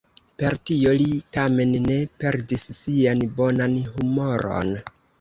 [0.41, 4.79] Per tio li tamen ne perdis sian bonan humoron.